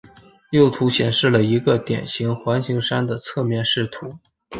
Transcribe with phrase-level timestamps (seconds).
[0.49, 4.15] 右图显示了一个典型环形山的侧面视图。